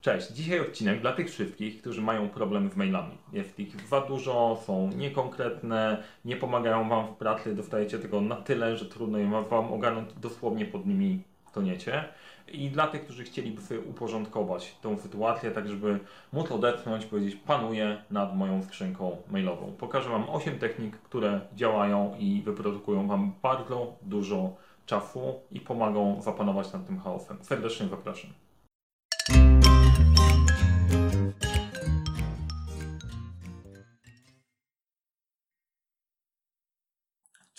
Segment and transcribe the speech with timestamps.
[0.00, 3.18] Cześć, dzisiaj odcinek dla tych wszystkich, którzy mają problem z mailami.
[3.32, 8.76] Jest ich za dużo, są niekonkretne, nie pomagają Wam w pracy, dostajecie tego na tyle,
[8.76, 12.04] że trudno je Wam ogarnąć dosłownie pod nimi toniecie.
[12.48, 15.98] I dla tych, którzy chcieliby sobie uporządkować tą sytuację, tak żeby
[16.32, 19.72] móc odetchnąć, powiedzieć panuję nad moją skrzynką mailową.
[19.72, 24.56] Pokażę Wam 8 technik, które działają i wyprodukują Wam bardzo dużo
[24.86, 27.38] czasu i pomagą zapanować nad tym chaosem.
[27.42, 28.30] Serdecznie zapraszam.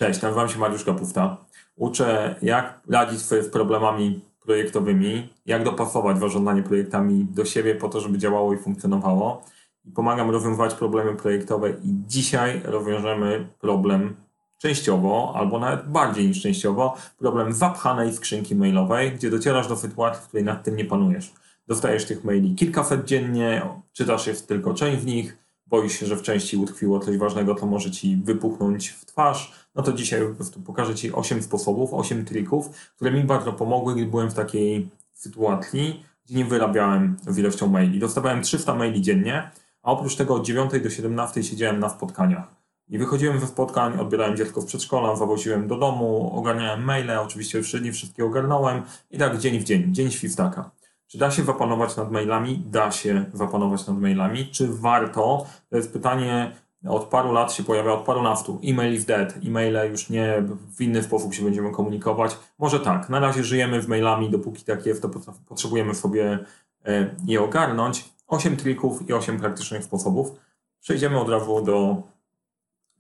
[0.02, 1.38] Cześć, nazywam się Mariusz Kapufta.
[1.76, 8.02] Uczę, jak radzić sobie z problemami projektowymi, jak dopasować zarządzanie projektami do siebie po to,
[8.02, 9.46] żeby działało i funkcjonowało.
[9.86, 14.16] I pomagam rozwiązywać problemy projektowe i dzisiaj rozwiążemy problem
[14.58, 20.28] częściowo, albo nawet bardziej niż częściowo, problem zapchanej skrzynki mailowej, gdzie docierasz do sytuacji, w
[20.28, 21.34] której nad tym nie panujesz.
[21.68, 23.62] Dostajesz tych maili kilkaset dziennie,
[23.94, 25.38] czytasz jest tylko część z nich,
[25.72, 29.84] boisz się, że w części utkwiło coś ważnego, to może ci wypuchnąć w twarz, no
[29.84, 34.06] to dzisiaj po prostu pokażę Ci 8 sposobów, 8 trików, które mi bardzo pomogły, gdy
[34.06, 38.00] byłem w takiej sytuacji, gdzie nie wyrabiałem z ilością maili.
[38.00, 39.52] Dostawałem 300 maili dziennie,
[39.84, 42.62] a oprócz tego od 9 do 17 siedziałem na spotkaniach.
[42.90, 48.26] I wychodziłem ze spotkań, odbierałem dziecko w przedszkola, zawoziłem do domu, ogarniałem maile, oczywiście wszystkie
[48.26, 50.72] ogarnąłem i tak dzień w dzień, dzień świstaka.
[51.12, 52.64] Czy da się zapanować nad mailami?
[52.66, 54.48] Da się zapanować nad mailami.
[54.48, 55.46] Czy warto?
[55.70, 56.52] To jest pytanie,
[56.88, 58.60] od paru lat się pojawia, od paru naftu.
[58.64, 59.34] Email is dead.
[59.46, 60.44] E-maile już nie
[60.78, 62.38] w inny sposób się będziemy komunikować.
[62.60, 65.10] Może tak, na razie żyjemy w mailami, dopóki tak jest, to
[65.48, 66.40] potrzebujemy sobie
[66.86, 68.10] e, je ogarnąć.
[68.28, 70.32] 8 trików i 8 praktycznych sposobów.
[70.80, 72.04] Przejdziemy od razu do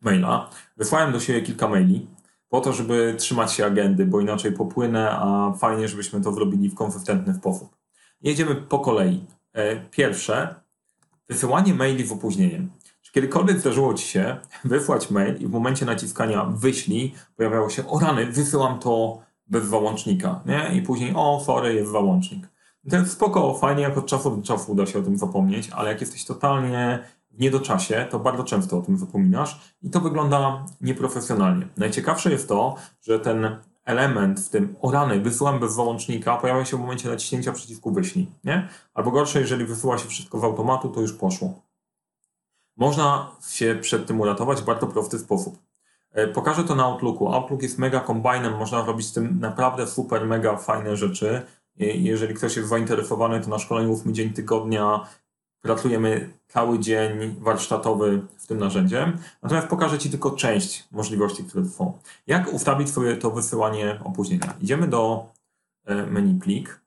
[0.01, 0.49] maila.
[0.77, 2.07] Wysłałem do siebie kilka maili
[2.49, 6.75] po to, żeby trzymać się agendy, bo inaczej popłynę, a fajnie, żebyśmy to zrobili w
[6.75, 7.80] konsystentny sposób.
[8.23, 9.25] Jedziemy po kolei.
[9.53, 10.55] E, pierwsze,
[11.30, 12.72] wysyłanie maili z opóźnieniem.
[13.02, 18.00] Czy kiedykolwiek zdarzyło Ci się wysłać mail i w momencie naciskania wyślij pojawiało się, o
[18.00, 20.78] rany, wysyłam to bez załącznika, nie?
[20.78, 22.47] I później, o, sorry, jest załącznik.
[22.90, 25.90] To jest spoko, fajnie, jak od czasu do czasu uda się o tym zapomnieć, ale
[25.90, 27.00] jak jesteś totalnie
[27.31, 31.68] w niedoczasie, to bardzo często o tym zapominasz i to wygląda nieprofesjonalnie.
[31.78, 33.56] Najciekawsze jest to, że ten
[33.86, 38.31] element w tym o rany, wysyłam bez załącznika, pojawia się w momencie naciśnięcia przycisku wyślij,
[38.44, 38.69] nie?
[38.94, 41.62] Albo gorsze, jeżeli wysyła się wszystko z automatu, to już poszło.
[42.78, 45.59] Można się przed tym uratować w bardzo prosty sposób.
[46.12, 47.34] E, pokażę to na Outlooku.
[47.34, 51.42] Outlook jest mega kombajnem, można robić z tym naprawdę super, mega fajne rzeczy.
[51.78, 55.08] Jeżeli ktoś jest zainteresowany, to na szkoleniu 8 dzień tygodnia
[55.61, 59.17] pracujemy cały dzień warsztatowy w tym narzędziem.
[59.41, 61.99] Natomiast pokażę Ci tylko część możliwości, które są.
[62.27, 64.53] Jak ustawić sobie to wysyłanie opóźnienia?
[64.61, 65.29] Idziemy do
[65.85, 66.81] e, menu plik,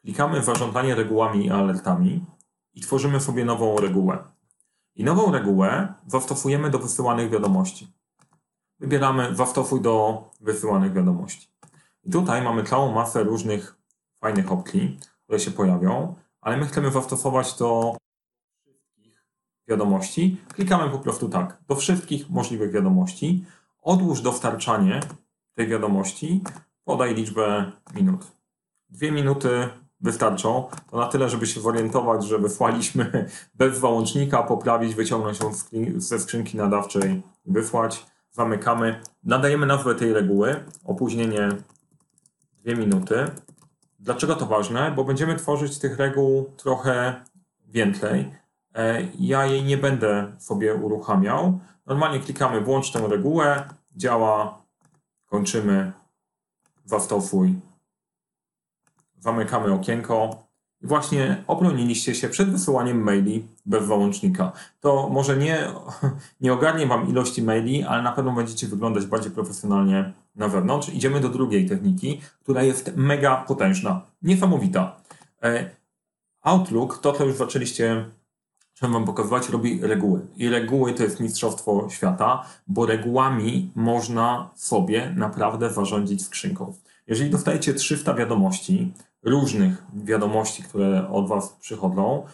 [0.00, 2.24] klikamy zarządzanie regułami i alertami
[2.74, 4.18] i tworzymy sobie nową regułę.
[4.96, 7.88] I nową regułę zastosujemy do wysyłanych wiadomości.
[8.80, 11.48] Wybieramy zastosuj do wysyłanych wiadomości.
[12.04, 13.76] I tutaj mamy całą masę różnych
[14.20, 17.96] fajnych opcji, które się pojawią, ale my chcemy zastosować wszystkich
[19.68, 20.40] wiadomości.
[20.54, 23.44] Klikamy po prostu tak, do wszystkich możliwych wiadomości.
[23.82, 25.00] Odłóż dostarczanie
[25.54, 26.42] tej wiadomości,
[26.84, 28.26] podaj liczbę minut.
[28.90, 29.68] Dwie minuty
[30.00, 30.68] wystarczą.
[30.90, 35.52] To na tyle, żeby się zorientować, że wysłaliśmy bez załącznika, poprawić, wyciągnąć ją
[35.96, 38.06] ze skrzynki nadawczej, wysłać.
[38.30, 39.00] Zamykamy.
[39.24, 40.64] Nadajemy nazwę tej reguły.
[40.84, 41.48] Opóźnienie
[42.64, 43.24] 2 minuty.
[44.00, 44.92] Dlaczego to ważne?
[44.96, 47.22] Bo będziemy tworzyć tych reguł trochę
[47.66, 48.30] więcej.
[48.74, 51.60] E, ja jej nie będę sobie uruchamiał.
[51.86, 54.62] Normalnie klikamy włącz tę regułę, działa,
[55.26, 55.92] kończymy,
[56.84, 57.54] zastosuj
[59.20, 60.48] zamykamy okienko.
[60.82, 64.52] I właśnie obroniliście się przed wysyłaniem maili bez załącznika.
[64.80, 65.68] To może nie,
[66.40, 70.88] nie ogarnie Wam ilości maili, ale na pewno będziecie wyglądać bardziej profesjonalnie na wewnątrz.
[70.88, 74.96] Idziemy do drugiej techniki, która jest mega potężna, niesamowita.
[75.42, 75.70] E,
[76.42, 78.04] Outlook, to co już zaczęliście
[78.78, 80.26] Chciałem Wam pokazywać, robi reguły.
[80.36, 86.72] I reguły to jest mistrzostwo świata, bo regułami można sobie naprawdę zarządzić skrzynką.
[87.06, 88.92] Jeżeli dostajecie 300 wiadomości,
[89.22, 92.26] różnych wiadomości, które od Was przychodzą,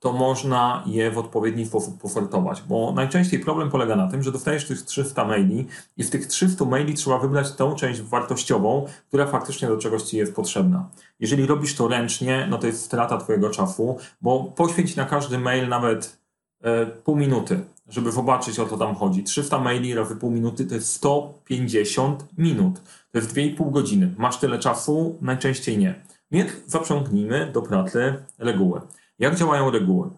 [0.00, 4.68] to można je w odpowiedni sposób posortować, bo najczęściej problem polega na tym, że dostajesz
[4.68, 5.66] tych 300 maili
[5.96, 10.16] i z tych 300 maili trzeba wybrać tą część wartościową, która faktycznie do czegoś Ci
[10.16, 10.88] jest potrzebna.
[11.20, 15.68] Jeżeli robisz to ręcznie, no to jest strata Twojego czasu, bo poświęć na każdy mail
[15.68, 16.18] nawet
[16.62, 19.22] e, pół minuty, żeby zobaczyć o co tam chodzi.
[19.22, 22.80] 300 maili razy pół minuty to jest 150 minut.
[23.12, 24.14] To jest 2,5 godziny.
[24.18, 25.18] Masz tyle czasu?
[25.20, 25.94] Najczęściej nie.
[26.30, 28.80] Więc zaprzągnijmy do pracy reguły.
[29.18, 30.10] Jak działają reguły?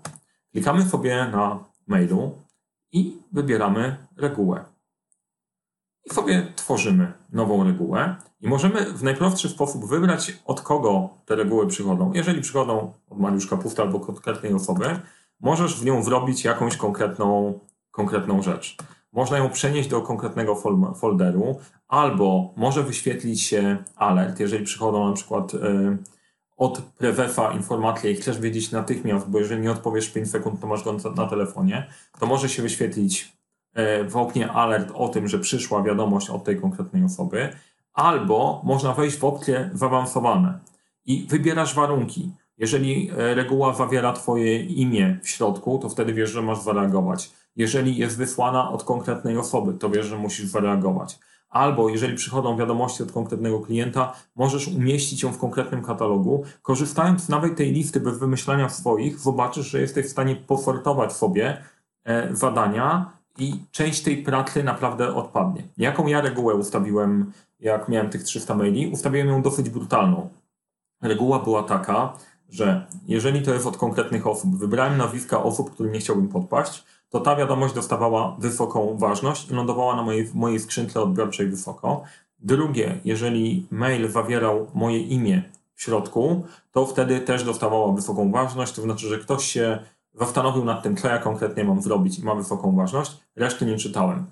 [0.52, 2.38] Klikamy sobie na mailu
[2.92, 4.64] i wybieramy regułę.
[6.04, 11.66] I sobie tworzymy nową regułę i możemy w najprostszy sposób wybrać, od kogo te reguły
[11.66, 12.12] przychodzą.
[12.14, 15.00] Jeżeli przychodzą od Mariuszka Pusta albo konkretnej osoby,
[15.40, 17.58] możesz w nią wrobić jakąś konkretną,
[17.90, 18.76] konkretną rzecz.
[19.12, 20.56] Można ją przenieść do konkretnego
[20.96, 25.58] folderu, albo może wyświetlić się alert, jeżeli przychodzą na przykład y,
[26.56, 30.84] od prewefa informacje i chcesz wiedzieć natychmiast, bo jeżeli nie odpowiesz 5 sekund, to masz
[30.84, 31.86] go na telefonie,
[32.20, 33.32] to może się wyświetlić
[33.78, 37.48] y, w oknie alert o tym, że przyszła wiadomość od tej konkretnej osoby,
[37.92, 40.58] albo można wejść w opcje zaawansowane
[41.06, 42.32] i wybierasz warunki.
[42.58, 47.30] Jeżeli e, reguła zawiera Twoje imię w środku, to wtedy wiesz, że masz zareagować.
[47.56, 51.18] Jeżeli jest wysłana od konkretnej osoby, to wiesz, że musisz zareagować.
[51.54, 56.44] Albo jeżeli przychodzą wiadomości od konkretnego klienta, możesz umieścić ją w konkretnym katalogu.
[56.62, 61.62] Korzystając nawet tej listy bez wymyślania swoich, zobaczysz, że jesteś w stanie posortować sobie
[62.04, 65.62] e, zadania i część tej pracy naprawdę odpadnie.
[65.76, 68.88] Jaką ja regułę ustawiłem, jak miałem tych 300 maili?
[68.92, 70.28] Ustawiłem ją dosyć brutalną.
[71.02, 72.12] Reguła była taka,
[72.48, 76.84] że jeżeli to jest od konkretnych osób, wybrałem nazwiska osób, którym nie chciałbym podpaść,
[77.14, 82.02] to ta wiadomość dostawała wysoką ważność i lądowała na mojej, mojej skrzynce odbiorczej wysoko.
[82.38, 85.42] Drugie, jeżeli mail zawierał moje imię
[85.74, 89.78] w środku, to wtedy też dostawała wysoką ważność, to znaczy, że ktoś się
[90.14, 94.26] zastanowił nad tym, co ja konkretnie mam zrobić i ma wysoką ważność, reszty nie czytałem.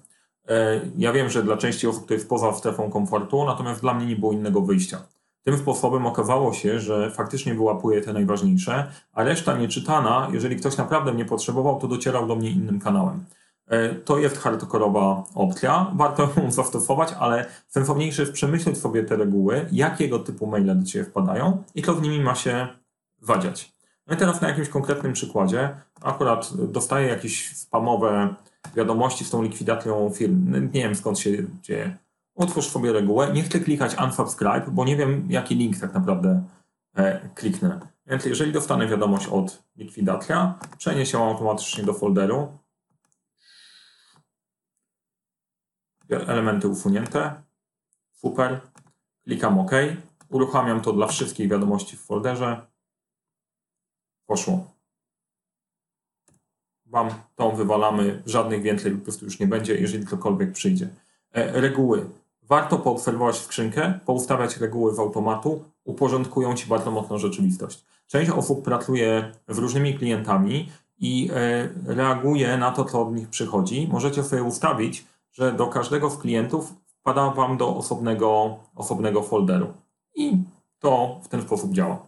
[0.49, 4.06] E, ja wiem, że dla części osób to jest poza strefą komfortu, natomiast dla mnie
[4.06, 5.02] nie było innego wyjścia.
[5.44, 11.12] Tym sposobem okazało się, że faktycznie wyłapuje te najważniejsze, a reszta nieczytana, jeżeli ktoś naprawdę
[11.12, 13.24] mnie potrzebował, to docierał do mnie innym kanałem.
[13.68, 19.66] E, to jest hardkorowa opcja, warto ją zastosować, ale sensowniejsze jest przemyśleć sobie te reguły,
[19.72, 22.68] jakiego typu maile do Ciebie wpadają i co w nimi ma się
[23.22, 23.72] wadziać.
[24.06, 28.34] No i teraz na jakimś konkretnym przykładzie, akurat dostaję jakieś spamowe
[28.76, 30.52] wiadomości z tą likwidacją firm.
[30.72, 31.30] Nie wiem skąd się
[31.62, 31.96] dzieje
[32.42, 33.32] otwórz sobie regułę.
[33.32, 36.44] Nie chcę klikać unsubscribe, bo nie wiem, jaki link tak naprawdę
[36.96, 37.80] e, kliknę.
[38.06, 42.58] Więc jeżeli dostanę wiadomość od likwidacja, przenieś ją automatycznie do folderu.
[46.10, 47.42] Elementy usunięte.
[48.12, 48.60] Super.
[49.24, 49.70] Klikam OK.
[50.28, 52.66] Uruchamiam to dla wszystkich wiadomości w folderze.
[54.26, 54.72] Poszło.
[56.86, 60.88] Wam tą wywalamy, żadnych więcej po prostu już nie będzie, jeżeli cokolwiek przyjdzie.
[61.32, 62.10] E, reguły
[62.52, 67.84] warto poobserwować skrzynkę, poustawiać reguły w automatu, uporządkują Ci bardzo mocno rzeczywistość.
[68.06, 70.69] Część osób pracuje z różnymi klientami
[70.99, 73.88] i e, reaguje na to, co od nich przychodzi.
[73.93, 79.72] Możecie sobie ustawić, że do każdego z klientów wpada Wam do osobnego, osobnego folderu.
[80.14, 80.38] I
[80.78, 82.06] to w ten sposób działa.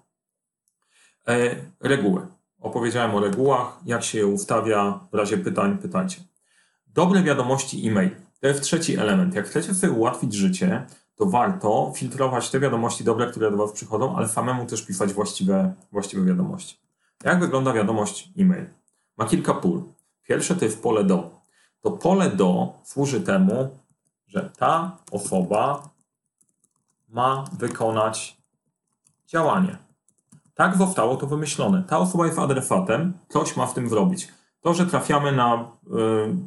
[1.29, 2.27] E, reguły.
[2.61, 5.01] Opowiedziałem o regułach, jak się je ustawia.
[5.13, 6.21] W razie pytań pytajcie.
[6.87, 8.24] Dobre wiadomości e-mail.
[8.45, 9.35] To jest trzeci element.
[9.35, 10.87] Jak chcecie sobie ułatwić życie,
[11.17, 15.75] to warto filtrować te wiadomości dobre, które do Was przychodzą, ale samemu też pisać właściwe,
[15.93, 16.79] właściwe wiadomości.
[17.25, 18.67] Jak wygląda wiadomość e-mail?
[19.17, 19.83] Ma kilka pól.
[20.23, 21.31] Pierwsze to jest pole do.
[21.81, 23.79] To pole do służy temu,
[24.27, 25.89] że ta osoba
[27.09, 28.37] ma wykonać
[29.27, 29.79] działanie.
[30.55, 31.83] Tak zostało to wymyślone.
[31.83, 34.29] Ta osoba jest adresatem, coś ma w tym zrobić.
[34.65, 35.91] To, że trafiamy na y,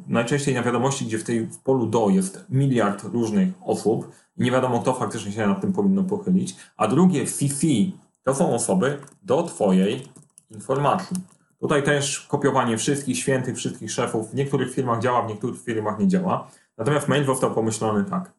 [0.08, 4.50] najczęściej na wiadomości, gdzie w tej w polu do jest miliard różnych osób i nie
[4.50, 9.42] wiadomo, kto faktycznie się nad tym powinno pochylić, a drugie FIFI to są osoby do
[9.42, 10.08] Twojej
[10.50, 11.16] informacji.
[11.60, 16.08] Tutaj też kopiowanie wszystkich świętych, wszystkich szefów w niektórych firmach działa, w niektórych firmach nie
[16.08, 16.50] działa.
[16.78, 18.32] Natomiast mail został pomyślany tak.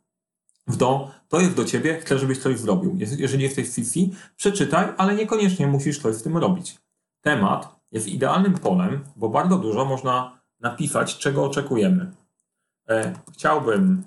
[0.68, 2.98] W do, to jest do ciebie, chcę, żebyś coś zrobił.
[2.98, 6.78] Jeżeli jesteś FIFI, przeczytaj, ale niekoniecznie musisz coś z tym robić.
[7.22, 12.12] Temat jest idealnym polem, bo bardzo dużo można napisać, czego oczekujemy.
[12.89, 14.03] E, chciałbym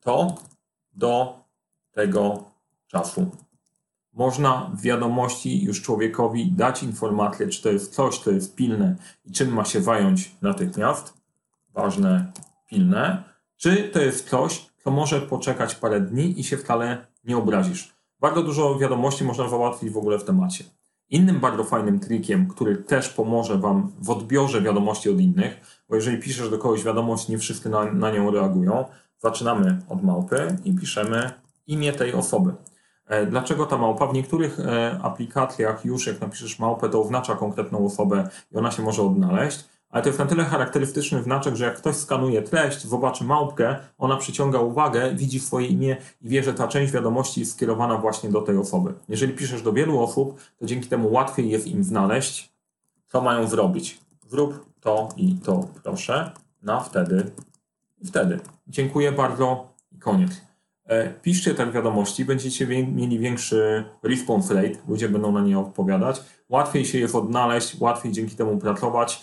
[0.00, 0.34] to
[0.92, 1.44] do
[1.92, 2.44] tego
[2.86, 3.30] czasu.
[4.12, 9.32] Można w wiadomości już człowiekowi dać informację, czy to jest coś, co jest pilne i
[9.32, 11.14] czym ma się zająć natychmiast.
[11.68, 12.32] Ważne,
[12.66, 13.22] pilne.
[13.56, 17.94] Czy to jest coś, co może poczekać parę dni i się wcale nie obrazisz.
[18.20, 20.64] Bardzo dużo wiadomości można załatwić w ogóle w temacie.
[21.10, 26.18] Innym bardzo fajnym trikiem, który też pomoże Wam w odbiorze wiadomości od innych, bo jeżeli
[26.18, 28.84] piszesz do kogoś wiadomość, nie wszyscy na, na nią reagują,
[29.18, 31.30] zaczynamy od małpy i piszemy
[31.66, 32.52] imię tej osoby.
[33.06, 34.06] E, dlaczego ta małpa?
[34.06, 38.82] W niektórych e, aplikacjach już jak napiszesz małpę, to oznacza konkretną osobę i ona się
[38.82, 43.24] może odnaleźć, ale to jest na tyle charakterystyczny znaczek, że jak ktoś skanuje treść, zobaczy
[43.24, 47.96] małpkę, ona przyciąga uwagę, widzi swoje imię i wie, że ta część wiadomości jest skierowana
[47.96, 48.94] właśnie do tej osoby.
[49.08, 52.52] Jeżeli piszesz do wielu osób, to dzięki temu łatwiej jest im znaleźć,
[53.06, 54.00] co mają zrobić.
[54.28, 56.30] Zrób to i to, proszę,
[56.62, 57.30] na wtedy
[58.00, 58.40] i wtedy.
[58.66, 60.30] Dziękuję bardzo i koniec.
[60.86, 66.22] E, piszcie tak wiadomości, będziecie mieli większy response rate, ludzie będą na nie odpowiadać.
[66.48, 69.22] Łatwiej się je odnaleźć, łatwiej dzięki temu pracować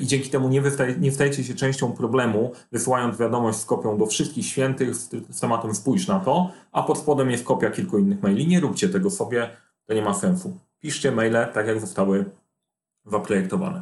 [0.00, 4.06] i dzięki temu nie, wystaj, nie stajecie się częścią problemu, wysyłając wiadomość z kopią do
[4.06, 8.22] wszystkich świętych z, z tematem spójrz na to, a pod spodem jest kopia kilku innych
[8.22, 8.46] maili.
[8.46, 9.50] Nie róbcie tego sobie,
[9.86, 10.58] to nie ma sensu.
[10.80, 12.24] Piszcie maile tak, jak zostały
[13.06, 13.80] zaprojektowane.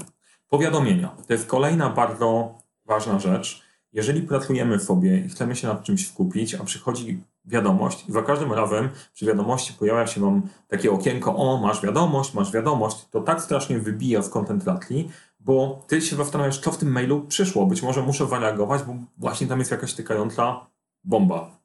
[0.49, 1.09] Powiadomienia.
[1.27, 6.55] To jest kolejna bardzo ważna rzecz jeżeli pracujemy sobie i chcemy się nad czymś skupić,
[6.55, 11.59] a przychodzi wiadomość i za każdym razem przy wiadomości pojawia się Wam takie okienko, o
[11.59, 15.11] masz wiadomość, masz wiadomość, to tak strasznie wybija z kontentlatli,
[15.47, 17.67] bo Ty się zastanawiasz, co w tym mailu przyszło.
[17.67, 20.67] Być może muszę zareagować, bo właśnie tam jest jakaś tykająca
[21.05, 21.59] bomba.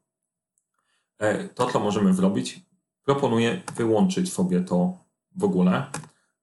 [1.19, 2.59] E, to, co możemy zrobić,
[3.03, 4.97] proponuję wyłączyć sobie to
[5.35, 5.85] w ogóle.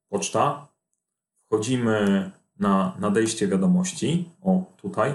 [0.09, 0.69] Poczta.
[1.47, 4.31] Wchodzimy na nadejście wiadomości.
[4.43, 5.15] O, tutaj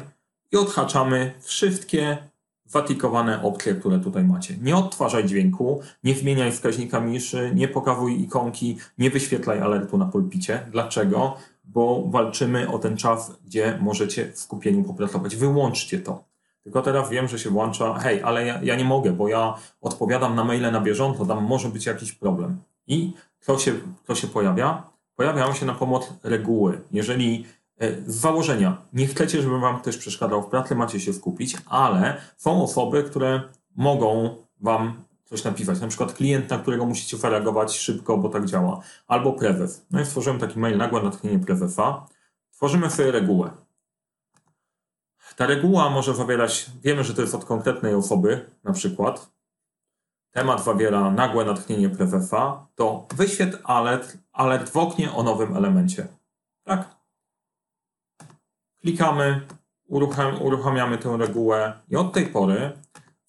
[0.51, 2.17] i odhaczamy wszystkie
[2.65, 4.57] watikowane opcje, które tutaj macie.
[4.61, 10.67] Nie odtwarzaj dźwięku, nie zmieniaj wskaźnika miszy, nie pokazuj ikonki, nie wyświetlaj alertu na pulpicie.
[10.71, 11.37] Dlaczego?
[11.63, 15.35] Bo walczymy o ten czas, gdzie możecie w skupieniu popracować.
[15.35, 16.23] Wyłączcie to.
[16.63, 20.35] Tylko teraz wiem, że się włącza, hej, ale ja, ja nie mogę, bo ja odpowiadam
[20.35, 22.61] na maile na bieżąco, tam może być jakiś problem.
[22.87, 23.73] I co się,
[24.07, 24.83] co się pojawia?
[25.15, 26.81] Pojawiają się na pomoc reguły.
[26.91, 27.45] Jeżeli
[27.83, 32.21] E, z założenia nie chcecie, żeby wam ktoś przeszkadzał w pracy, macie się skupić, ale
[32.37, 33.41] są osoby, które
[33.75, 35.03] mogą wam
[35.33, 35.81] coś napisać.
[35.81, 38.81] Na przykład klient, na którego musicie zareagować szybko, bo tak działa.
[39.07, 39.85] Albo prezes.
[39.91, 42.05] No i stworzyłem taki mail nagłe natchnienie prezesa.
[42.51, 43.51] Tworzymy sobie regułę.
[45.35, 49.31] Ta reguła może zawierać, wiemy, że to jest od konkretnej osoby, na przykład.
[50.31, 56.07] Temat zawiera nagłe natchnienie prezesa, to wyświetl alert, alert w oknie o nowym elemencie.
[56.63, 56.95] Tak?
[58.81, 59.41] Klikamy,
[59.87, 62.71] urucham, uruchamiamy tę regułę i od tej pory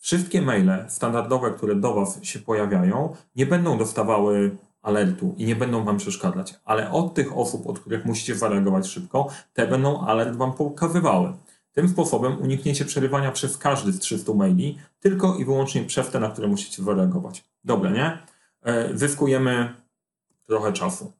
[0.04, 5.84] wszystkie maile standardowe, które do Was się pojawiają, nie będą dostawały alertu i nie będą
[5.84, 10.52] Wam przeszkadzać, ale od tych osób, od których musicie zareagować szybko, te będą alert Wam
[10.52, 11.32] pokazywały.
[11.72, 16.30] Tym sposobem unikniecie przerywania przez każdy z 300 maili, tylko i wyłącznie przez te, na
[16.30, 17.44] które musicie zareagować.
[17.64, 18.18] Dobre, nie?
[18.62, 19.74] E, zyskujemy
[20.46, 21.12] trochę czasu.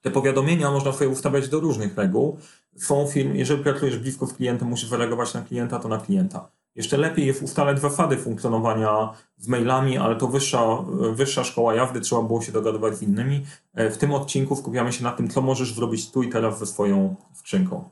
[0.00, 2.38] Te powiadomienia można sobie ustawiać do różnych reguł.
[2.76, 6.48] Są firmy, jeżeli pracujesz blisko z klientem, musisz zareagować na klienta, to na klienta.
[6.74, 10.78] Jeszcze lepiej jest ustalać zasady funkcjonowania z mailami, ale to wyższa,
[11.12, 13.46] wyższa szkoła jazdy, trzeba było się dogadywać z innymi.
[13.74, 16.66] E, w tym odcinku skupiamy się na tym, co możesz zrobić tu i teraz ze
[16.66, 17.84] swoją skrzynką.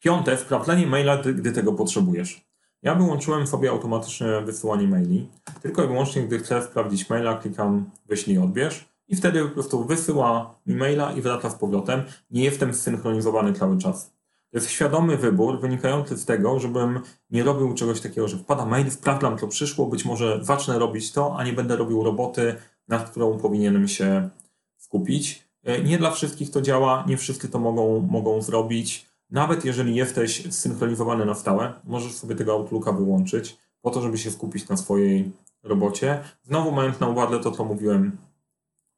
[0.00, 2.44] Piąte, sprawdzenie maila, gdy tego potrzebujesz.
[2.82, 5.28] Ja wyłączyłem sobie automatyczne wysyłanie maili.
[5.62, 10.54] Tylko i wyłącznie, gdy chcę sprawdzić maila, klikam wyślij odbierz i wtedy po prostu wysyła
[10.66, 12.02] mi maila i wraca z powrotem.
[12.30, 14.12] Nie jestem zsynchronizowany cały czas.
[14.52, 18.90] To jest świadomy wybór wynikający z tego, żebym nie robił czegoś takiego, że wpada mail,
[18.90, 22.54] sprawdzam co przyszło, być może zacznę robić to, a nie będę robił roboty,
[22.88, 24.28] nad którą powinienem się
[24.76, 25.48] skupić.
[25.64, 29.06] E, nie dla wszystkich to działa, nie wszyscy to mogą, mogą zrobić.
[29.30, 34.30] Nawet jeżeli jesteś zsynchronizowany na stałe, możesz sobie tego Outlooka wyłączyć po to, żeby się
[34.30, 35.32] skupić na swojej
[35.62, 36.20] robocie.
[36.42, 38.16] Znowu mając na uwadze to, co mówiłem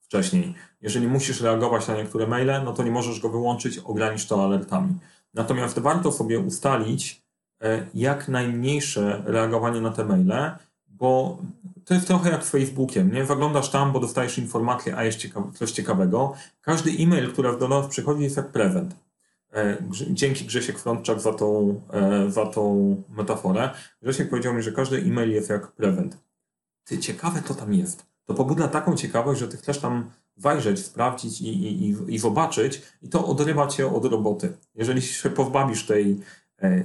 [0.01, 0.55] wcześniej.
[0.81, 4.95] Jeżeli musisz reagować na niektóre maile, no to nie możesz go wyłączyć, ogranicz to alertami.
[5.35, 7.23] Natomiast warto sobie ustalić
[7.63, 11.39] e, jak najmniejsze reagowanie na te maile, bo
[11.85, 13.27] to jest trochę jak z Facebookiem, nie?
[13.27, 16.35] Zaglądasz tam, bo dostajesz informację, a jest ciekawe, coś ciekawego.
[16.61, 18.97] Każdy e-mail, który do nas przychodzi jest jak prezent.
[19.53, 19.77] E,
[20.11, 23.71] dzięki Grzesiek Frączak za tą, e, za tą metaforę.
[24.03, 26.19] Grzesiek powiedział mi, że każdy e-mail jest jak prezent.
[26.85, 31.41] Ty, ciekawe to tam jest to pobudza taką ciekawość, że ty chcesz tam wajrzeć, sprawdzić
[31.41, 34.53] i, i, i, i zobaczyć i to odrywa cię od roboty.
[34.75, 36.21] Jeżeli się pozbawisz tej
[36.63, 36.85] e,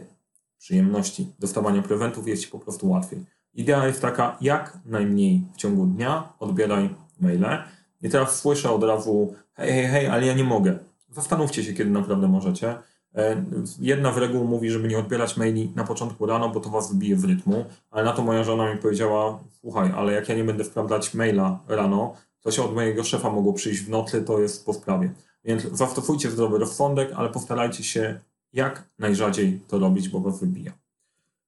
[0.58, 3.26] przyjemności dostawania prezentów, jest ci po prostu łatwiej.
[3.54, 7.64] Idea jest taka, jak najmniej w ciągu dnia odbieraj maile.
[8.02, 10.80] I teraz słyszę od razu, hej, hej, hej, ale ja nie mogę.
[11.10, 12.76] Zastanówcie się, kiedy naprawdę możecie.
[13.16, 13.46] E,
[13.80, 17.16] jedna z reguł mówi, żeby nie odbierać maili na początku rano, bo to was wybije
[17.16, 20.64] w rytmu, ale na to moja żona mi powiedziała, słuchaj, ale jak ja nie będę
[20.64, 22.16] sprawdzać maila rano,
[22.50, 25.14] się od mojego szefa mogło przyjść w nocy, to jest po sprawie.
[25.46, 28.20] Więc zastosujcie zdrowy rozsądek, ale postarajcie się
[28.54, 30.72] jak najrzadziej to robić, bo was wybija.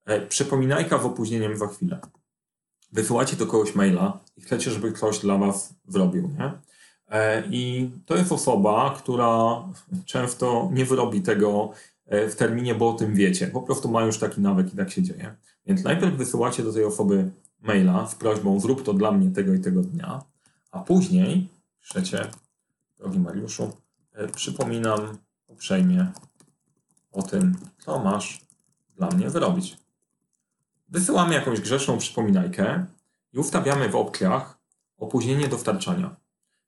[0.05, 1.99] E, przypominajka z opóźnieniem za chwilę.
[2.91, 6.51] Wysyłacie do kogoś maila i chcecie, żeby ktoś dla was zrobił, nie?
[7.09, 9.63] E, I to jest osoba, która
[10.05, 11.71] często nie wyrobi tego
[12.07, 13.47] e, w terminie, bo o tym wiecie.
[13.47, 15.35] Po prostu mają już taki nawyk i tak się dzieje.
[15.65, 17.31] Więc najpierw wysyłacie do tej osoby
[17.61, 20.23] maila z prośbą zrób to dla mnie tego i tego dnia,
[20.71, 21.49] a później
[21.81, 22.31] piszecie,
[22.97, 23.77] drogi Mariuszu,
[24.13, 26.11] e, przypominam uprzejmie
[27.11, 28.41] o tym, co masz
[28.95, 29.77] dla mnie wyrobić.
[30.89, 32.85] Wysyłamy jakąś grzeszną przypominajkę
[33.33, 34.57] i ustawiamy w opcjach
[34.97, 36.15] opóźnienie dostarczania.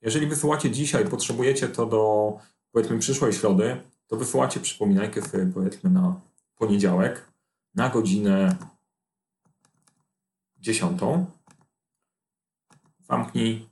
[0.01, 2.33] Jeżeli wysyłacie dzisiaj, potrzebujecie to do
[2.72, 6.22] powiedzmy przyszłej środy, to wysyłacie przypominajkę sobie powiedzmy na
[6.55, 7.27] poniedziałek
[7.75, 8.55] na godzinę
[10.57, 11.01] 10.
[13.00, 13.69] Zamknij,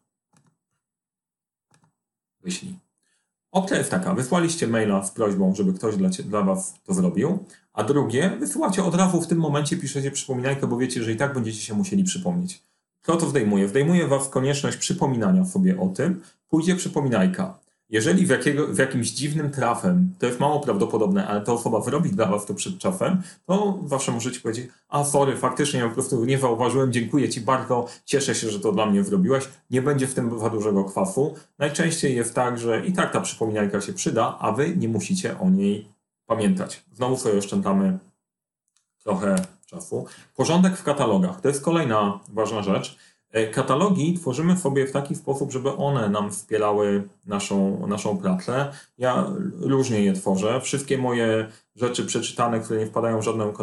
[2.44, 2.76] wyślij.
[3.52, 7.84] Opcja jest taka, wysłaliście maila z prośbą, żeby ktoś dla, dla Was to zrobił, a
[7.84, 11.62] drugie, wysyłacie od razu w tym momencie, piszecie przypominajkę, bo wiecie, że i tak będziecie
[11.62, 12.64] się musieli przypomnieć.
[13.02, 13.68] Kto to zdejmuje?
[13.68, 17.60] Zdejmuje Was konieczność przypominania sobie o tym, pójdzie przypominajka.
[17.92, 22.10] Jeżeli w, jakiego, w jakimś dziwnym trafem, to jest mało prawdopodobne, ale ta osoba wyrobi
[22.10, 26.26] dla was to przed czasem, to zawsze możecie powiedzieć, a sorry, faktycznie ja po prostu
[26.26, 30.14] nie zauważyłem, dziękuję ci bardzo, cieszę się, że to dla mnie zrobiłeś, nie będzie w
[30.14, 31.36] tym za dużego kwasu.
[31.60, 35.50] Najczęściej jest tak, że i tak ta przypominajka się przyda, a wy nie musicie o
[35.50, 35.88] niej
[36.26, 36.84] pamiętać.
[36.94, 37.98] Znowu sobie oszczędzamy
[39.04, 40.06] trochę czasu.
[40.36, 42.98] Porządek w katalogach, to jest kolejna ważna rzecz.
[43.32, 48.72] E, katalogi tworzymy sobie w taki sposób, żeby one nam wspierały naszą, naszą pracę.
[48.98, 49.28] Ja
[49.60, 50.62] różnie je tworzę.
[50.62, 53.54] Wszystkie moje rzeczy przeczytane, które nie wpadają w żadną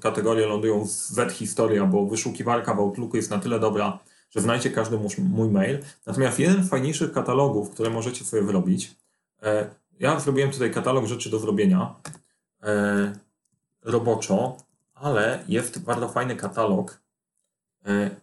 [0.00, 3.98] kategorię, lądują w Z historia, bo wyszukiwarka w Outlooku jest na tyle dobra,
[4.30, 5.78] że znajdzie każdy mój mail.
[6.06, 8.96] Natomiast jeden z fajniejszych katalogów, które możecie sobie wyrobić,
[9.42, 9.70] e,
[10.00, 11.94] ja zrobiłem tutaj katalog rzeczy do zrobienia
[12.62, 13.12] e,
[13.84, 14.56] roboczo,
[14.94, 17.00] ale jest bardzo fajny katalog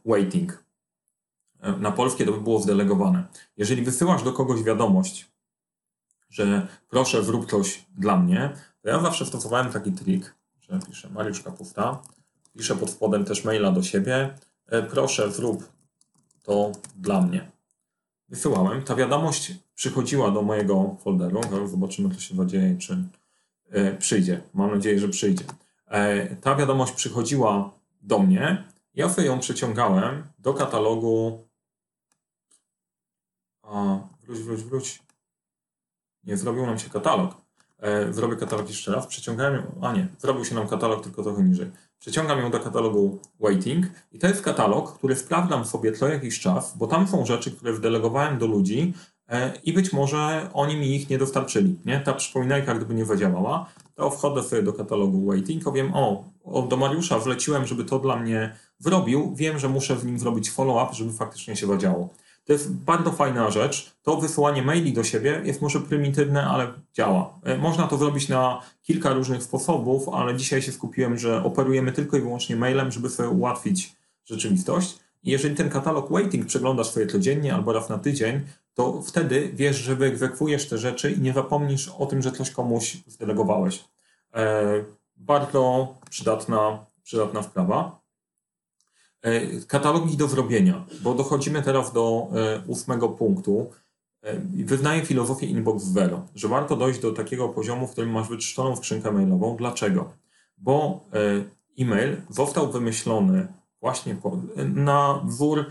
[0.05, 0.64] waiting
[1.79, 3.23] na polskie to by było zdelegowane.
[3.57, 5.31] Jeżeli wysyłasz do kogoś wiadomość,
[6.29, 11.41] że proszę zrób coś dla mnie, to ja zawsze stosowałem taki trik, że piszę Mariusz
[11.41, 12.01] Kapusta,
[12.57, 14.35] piszę pod spodem też maila do siebie,
[14.67, 15.69] e, proszę zrób
[16.43, 17.51] to dla mnie.
[18.29, 18.83] Wysyłałem.
[18.83, 21.41] Ta wiadomość przychodziła do mojego folderu.
[21.67, 23.03] Zobaczymy, co się zadzieje, czy
[23.69, 24.41] e, przyjdzie.
[24.53, 25.43] Mam nadzieję, że przyjdzie.
[25.87, 28.63] E, ta wiadomość przychodziła do mnie.
[28.93, 31.44] Ja sobie ją przeciągałem do katalogu
[33.67, 35.03] a, wróć, wróć, wróć.
[36.23, 37.45] Nie, zrobił nam się katalog.
[37.79, 39.07] E, zrobię katalog jeszcze raz.
[39.07, 41.71] Przeciągałem ją, a nie, zrobił się nam katalog tylko trochę niżej.
[41.99, 46.77] Przeciągam ją do katalogu Waiting i to jest katalog, który sprawdzam sobie co jakiś czas,
[46.77, 48.93] bo tam są rzeczy, które wdelegowałem do ludzi
[49.29, 51.79] e, i być może oni mi ich nie dostarczyli.
[51.85, 51.99] Nie?
[51.99, 56.77] Ta przypominajka gdyby nie zadziałała, to wchodzę sobie do katalogu Waiting, powiem, o, o do
[56.77, 61.13] Mariusza wleciłem, żeby to dla mnie zrobił, wiem, że muszę w nim zrobić follow-up, żeby
[61.13, 62.09] faktycznie się zadziało.
[62.45, 63.95] To jest bardzo fajna rzecz.
[64.03, 67.39] To wysyłanie maili do siebie jest może prymitywne, ale działa.
[67.43, 72.17] E, można to zrobić na kilka różnych sposobów, ale dzisiaj się skupiłem, że operujemy tylko
[72.17, 74.99] i wyłącznie mailem, żeby sobie ułatwić rzeczywistość.
[75.23, 78.41] I jeżeli ten katalog waiting przeglądasz sobie codziennie albo raz na tydzień,
[78.73, 82.97] to wtedy wiesz, że wyegzekwujesz te rzeczy i nie zapomnisz o tym, że coś komuś
[83.07, 83.85] zdelegowałeś.
[84.33, 84.63] E,
[85.15, 88.04] bardzo przydatna, przydatna sprawa.
[89.25, 93.71] E, katalogi do zrobienia, bo dochodzimy teraz do e, ósmego punktu.
[94.21, 98.75] E, wyznaję filozofię inbox zero, że warto dojść do takiego poziomu, w którym masz wyczyszczoną
[98.75, 99.55] skrzynkę mailową.
[99.57, 100.13] Dlaczego?
[100.57, 101.05] Bo
[101.79, 103.47] e-mail został wymyślony
[103.81, 104.15] właśnie
[104.75, 105.65] na wzór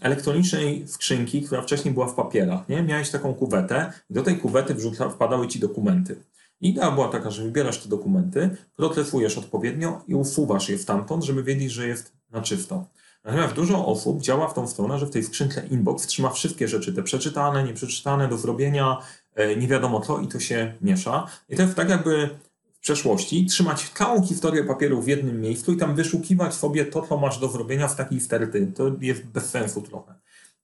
[0.00, 2.68] elektronicznej skrzynki, która wcześniej była w papierach.
[2.68, 2.82] Nie?
[2.82, 6.16] Miałeś taką kuwetę i do tej kuwety wrzuca, wpadały ci dokumenty.
[6.60, 11.72] Idea była taka, że wybierasz te dokumenty, procesujesz odpowiednio i usuwasz je stamtąd, żeby wiedzieć,
[11.72, 12.86] że jest na czysto.
[13.24, 16.92] Natomiast dużo osób działa w tą stronę, że w tej skrzynce inbox trzyma wszystkie rzeczy,
[16.92, 18.98] te przeczytane, nieprzeczytane, do zrobienia,
[19.34, 21.26] e, nie wiadomo co i to się miesza.
[21.48, 22.30] I to jest tak jakby
[22.72, 27.16] w przeszłości trzymać całą historię papieru w jednym miejscu i tam wyszukiwać sobie to, co
[27.16, 28.72] masz do zrobienia w takiej sterty.
[28.74, 30.14] To jest bez sensu trochę.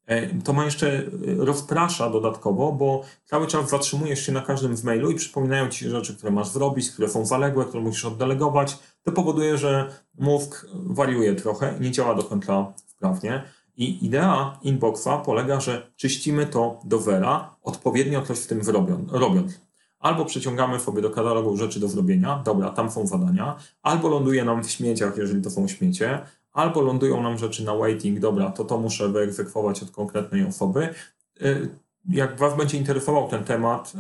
[0.07, 1.05] E, to ma jeszcze e,
[1.37, 6.17] rozprasza dodatkowo, bo cały czas zatrzymujesz się na każdym z mailu i przypominają ci rzeczy,
[6.17, 8.79] które masz zrobić, które są zaległe, które musisz oddelegować.
[9.03, 13.43] To powoduje, że mózg wariuje trochę i nie działa do końca sprawnie.
[13.77, 18.61] I idea inboxa polega, że czyścimy to do zera, odpowiednio coś w tym
[19.09, 19.61] robiąc.
[19.99, 24.65] Albo przeciągamy sobie do katalogu rzeczy do zrobienia, dobra, tam są zadania, albo ląduje nam
[24.65, 26.21] w śmieciach, jeżeli to są śmiecie,
[26.53, 30.89] albo lądują nam rzeczy na waiting, dobra, to to muszę wyegzekwować od konkretnej osoby.
[31.43, 31.69] Y,
[32.09, 33.93] jak Was będzie interesował ten temat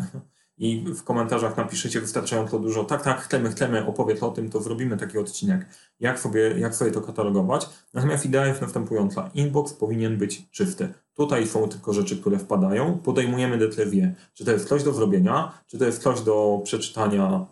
[0.58, 4.96] i w komentarzach napiszecie wystarczająco dużo, tak, tak, chcemy, chcemy, opowiedz o tym, to zrobimy
[4.96, 5.66] taki odcinek,
[6.00, 7.68] jak sobie, jak sobie to katalogować.
[7.94, 9.30] Natomiast idea jest następująca.
[9.34, 10.94] Inbox powinien być czysty.
[11.14, 12.98] Tutaj są tylko rzeczy, które wpadają.
[12.98, 17.46] Podejmujemy decyzję, czy to jest coś do zrobienia, czy to jest coś do przeczytania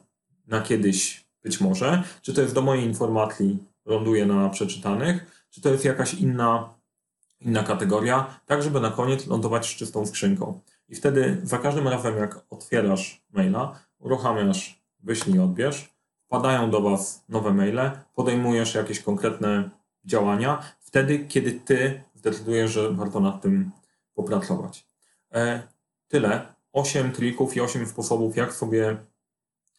[0.46, 3.58] na kiedyś być może, czy to jest do mojej informacji,
[3.90, 6.74] ląduje na przeczytanych, czy to jest jakaś inna,
[7.40, 10.61] inna kategoria, tak żeby na koniec lądować z czystą skrzynką.
[10.88, 15.94] I wtedy za każdym razem, jak otwierasz maila, uruchamiasz wyślij odbierz,
[16.26, 19.70] wpadają do Was nowe maile, podejmujesz jakieś konkretne
[20.05, 23.70] działania, wtedy, kiedy Ty zdecydujesz, że warto nad tym
[24.14, 24.87] popracować.
[25.33, 25.62] E,
[26.09, 26.55] tyle.
[26.72, 28.96] 8 trików i 8 sposobów, jak sobie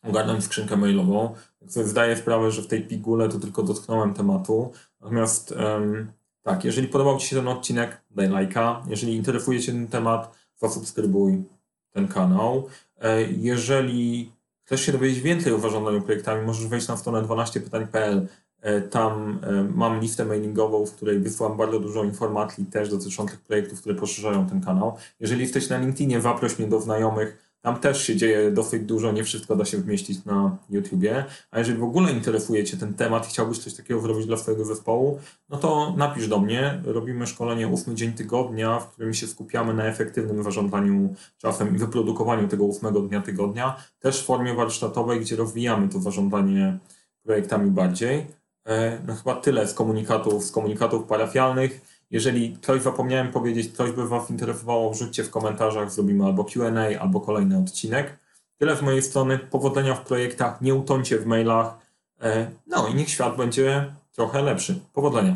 [0.04, 1.36] ogarnąć skrzynkę mailową.
[1.68, 4.72] Zdaję sprawę, że w tej pigule to tylko dotknąłem tematu.
[5.02, 6.12] Natomiast um,
[6.42, 8.84] tak, jeżeli podobał Ci się ten odcinek, daj lajka.
[8.88, 11.44] Jeżeli interesuje Cię ten temat, zasubskrybuj
[11.92, 12.68] ten kanał.
[13.02, 14.32] E, jeżeli
[14.64, 18.28] chcesz się dowiedzieć więcej o zarządzaniu projektami, możesz wejść na stronę 12pytań.pl.
[18.62, 23.80] E, tam e, mam listę mailingową, w której wysłałem bardzo dużo informacji też dotyczących projektów,
[23.80, 24.98] które poszerzają ten kanał.
[25.20, 29.24] Jeżeli jesteś na LinkedInie, zaproś mnie do znajomych tam też się dzieje dosyć dużo, nie
[29.24, 31.26] wszystko da się wmieścić na YouTubie.
[31.52, 34.66] A jeżeli w ogóle interesuje Cię ten temat i chciałbyś coś takiego zrobić dla swojego
[34.66, 35.20] zespołu,
[35.50, 36.82] no to napisz do mnie.
[36.86, 42.48] Robimy szkolenie ósmy dzień tygodnia, w którym się skupiamy na efektywnym zarządzaniu czasem i wyprodukowaniu
[42.48, 43.76] tego ósmego dnia tygodnia.
[44.00, 46.78] Też w formie warsztatowej, gdzie rozwijamy to zarządzanie
[47.24, 48.28] projektami bardziej.
[48.68, 51.91] E, no chyba tyle z komunikatów, z komunikatów parafialnych.
[52.12, 57.22] Jeżeli coś zapomniałem powiedzieć, coś by Was interesowało, wrzućcie w komentarzach, zrobimy albo QA, albo
[57.22, 58.20] kolejny odcinek.
[58.58, 59.40] Tyle z mojej strony.
[59.40, 61.78] Powodzenia w projektach, nie utoncie w mailach.
[62.22, 64.80] E, no i niech świat będzie trochę lepszy.
[64.94, 65.36] Powodzenia.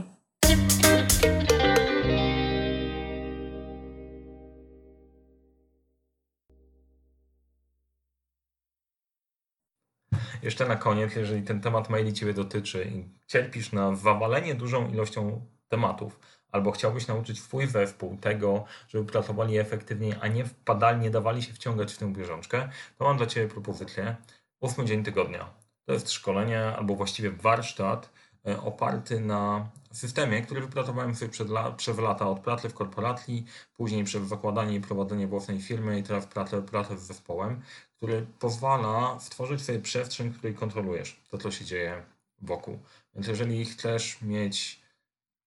[10.44, 15.42] Jeszcze na koniec, jeżeli ten temat maili Ciebie dotyczy i cierpisz na zawalenie dużą ilością
[15.68, 16.20] tematów,
[16.56, 21.54] albo chciałbyś nauczyć swój zespół tego, żeby pracowali efektywniej, a nie wpadali, nie dawali się
[21.54, 24.16] wciągać w tę bieżączkę, to mam dla Ciebie propozycję.
[24.60, 25.50] Ósmy dzień tygodnia.
[25.86, 28.10] To jest szkolenie, albo właściwie warsztat
[28.48, 33.46] e, oparty na systemie, który wypracowałem sobie przed la, przez lata od pracy w korporacji,
[33.74, 37.62] później przez zakładanie i prowadzenie własnej firmy i teraz pracę, pracę z zespołem,
[37.98, 42.04] który pozwala stworzyć sobie przestrzeń, której kontrolujesz to, co się dzieje
[42.42, 42.80] wokół.
[43.16, 44.82] Więc jeżeli chcesz mieć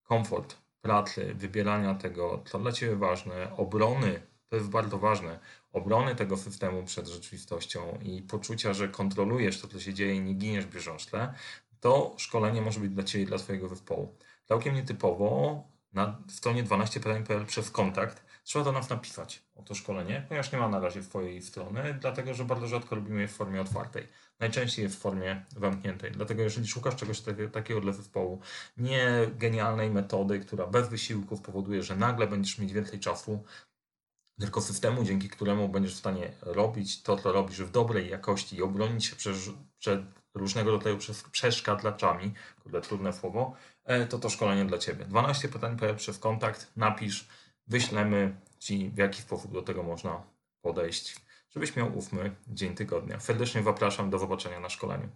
[0.03, 5.39] komfort pracy, wybierania tego, co dla Ciebie ważne, obrony, to jest bardzo ważne,
[5.73, 10.35] obrony tego systemu przed rzeczywistością i poczucia, że kontrolujesz to, co się dzieje i nie
[10.35, 11.35] giniesz w bieżączce,
[11.81, 14.15] to szkolenie może być dla Ciebie i dla Twojego zespołu.
[14.45, 20.53] Całkiem nietypowo na stronie 12pytań.pl przez kontakt trzeba do nas napisać o to szkolenie, ponieważ
[20.53, 24.07] nie ma na razie swojej strony, dlatego że bardzo rzadko robimy je w formie otwartej.
[24.41, 26.13] Najczęściej jest w formie zamkniętej.
[26.13, 27.23] Dlatego jeżeli szukasz czegoś
[27.53, 28.41] takiego dla zespołu,
[28.77, 33.45] nie genialnej metody, która bez wysiłku spowoduje, że nagle będziesz mieć więcej czasu,
[34.41, 38.63] tylko systemu, dzięki któremu będziesz w stanie robić to, co robisz w dobrej jakości i
[38.63, 39.17] obronić się
[39.79, 40.01] przed,
[40.35, 40.99] różnego rodzaju
[41.33, 43.57] przeszkadlaczami, kurde, trudne słowo,
[44.09, 45.05] to to szkolenie dla Ciebie.
[45.05, 47.29] 12 pytań przez kontakt, napisz,
[47.67, 50.23] wyślemy Ci, w jaki sposób do tego można
[50.63, 51.17] podejść,
[51.51, 53.21] żebyś miał ówmy dzień tygodnia.
[53.21, 55.09] Serdecznie zapraszam do zobaczenia na szkoleniu.